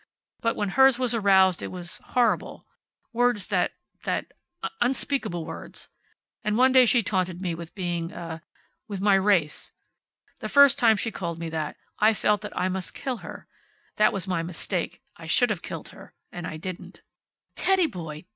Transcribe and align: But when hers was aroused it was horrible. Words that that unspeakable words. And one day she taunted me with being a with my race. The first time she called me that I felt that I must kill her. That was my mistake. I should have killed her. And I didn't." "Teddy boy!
But 0.41 0.55
when 0.55 0.69
hers 0.69 0.97
was 0.97 1.13
aroused 1.13 1.61
it 1.61 1.67
was 1.71 1.99
horrible. 2.03 2.65
Words 3.13 3.45
that 3.49 3.73
that 4.01 4.31
unspeakable 4.81 5.45
words. 5.45 5.89
And 6.43 6.57
one 6.57 6.71
day 6.71 6.87
she 6.87 7.03
taunted 7.03 7.39
me 7.39 7.53
with 7.53 7.75
being 7.75 8.11
a 8.11 8.41
with 8.87 8.99
my 8.99 9.13
race. 9.13 9.73
The 10.39 10.49
first 10.49 10.79
time 10.79 10.97
she 10.97 11.11
called 11.11 11.37
me 11.37 11.49
that 11.49 11.77
I 11.99 12.15
felt 12.15 12.41
that 12.41 12.57
I 12.57 12.67
must 12.67 12.95
kill 12.95 13.17
her. 13.17 13.45
That 13.97 14.11
was 14.11 14.27
my 14.27 14.41
mistake. 14.41 15.03
I 15.17 15.27
should 15.27 15.51
have 15.51 15.61
killed 15.61 15.89
her. 15.89 16.15
And 16.31 16.47
I 16.47 16.57
didn't." 16.57 17.01
"Teddy 17.55 17.85
boy! 17.85 18.25